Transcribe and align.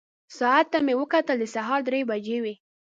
ساعت 0.37 0.67
ته 0.71 0.77
مې 0.85 0.93
وکتل، 1.01 1.37
د 1.39 1.45
سهار 1.55 1.79
درې 1.87 2.01
بجې 2.09 2.37
وې. 2.43 2.53